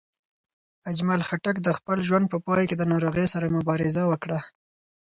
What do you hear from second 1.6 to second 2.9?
د خپل ژوند په پای کې د